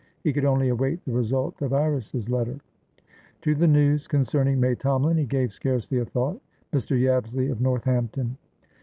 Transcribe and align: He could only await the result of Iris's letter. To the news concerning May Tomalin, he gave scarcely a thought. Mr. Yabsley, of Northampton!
He 0.23 0.33
could 0.33 0.45
only 0.45 0.69
await 0.69 1.05
the 1.05 1.11
result 1.13 1.61
of 1.61 1.73
Iris's 1.73 2.27
letter. 2.27 2.59
To 3.41 3.53
the 3.53 3.67
news 3.67 4.07
concerning 4.07 4.59
May 4.59 4.73
Tomalin, 4.73 5.19
he 5.19 5.25
gave 5.27 5.53
scarcely 5.53 5.99
a 5.99 6.05
thought. 6.05 6.41
Mr. 6.73 6.99
Yabsley, 6.99 7.49
of 7.51 7.61
Northampton! 7.61 8.35